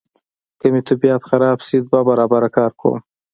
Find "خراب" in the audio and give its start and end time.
1.29-1.57